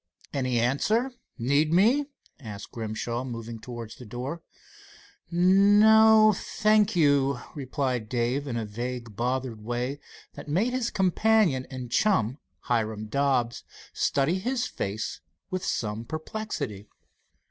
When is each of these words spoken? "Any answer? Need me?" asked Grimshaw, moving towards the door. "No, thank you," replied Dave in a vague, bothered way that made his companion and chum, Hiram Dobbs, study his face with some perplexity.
"Any 0.33 0.59
answer? 0.59 1.11
Need 1.37 1.71
me?" 1.71 2.07
asked 2.39 2.71
Grimshaw, 2.71 3.23
moving 3.23 3.59
towards 3.59 3.95
the 3.97 4.05
door. 4.07 4.41
"No, 5.29 6.33
thank 6.35 6.95
you," 6.95 7.39
replied 7.53 8.09
Dave 8.09 8.47
in 8.47 8.57
a 8.57 8.65
vague, 8.65 9.15
bothered 9.15 9.61
way 9.61 9.99
that 10.33 10.47
made 10.49 10.73
his 10.73 10.89
companion 10.89 11.67
and 11.69 11.91
chum, 11.91 12.39
Hiram 12.61 13.09
Dobbs, 13.09 13.63
study 13.93 14.39
his 14.39 14.65
face 14.65 15.21
with 15.51 15.63
some 15.63 16.03
perplexity. 16.03 16.87